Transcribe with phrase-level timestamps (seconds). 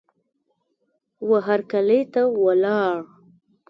[1.29, 2.97] وهرکلې ته ولاړ